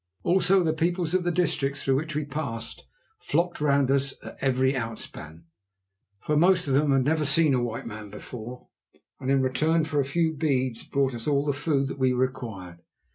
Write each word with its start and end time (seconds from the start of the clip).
Also 0.23 0.63
the 0.63 0.73
peoples 0.73 1.13
of 1.13 1.23
the 1.23 1.29
districts 1.31 1.83
through 1.83 1.93
which 1.95 2.15
we 2.15 2.25
passed 2.25 2.87
flocked 3.19 3.61
round 3.61 3.91
us 3.91 4.15
at 4.23 4.35
every 4.41 4.73
outspan, 4.73 5.43
for 6.21 6.35
most 6.35 6.67
of 6.67 6.73
them 6.73 6.91
had 6.91 7.03
never 7.03 7.23
seen 7.23 7.53
a 7.53 7.61
white 7.61 7.85
man 7.85 8.09
before, 8.09 8.65
and 9.19 9.29
in 9.29 9.43
return 9.43 9.83
for 9.83 9.99
a 9.99 10.03
few 10.03 10.33
beads 10.33 10.83
brought 10.83 11.13
us 11.13 11.27
all 11.27 11.45
the 11.45 11.53
food 11.53 11.87
that 11.87 11.99
we 11.99 12.13
required. 12.13 12.79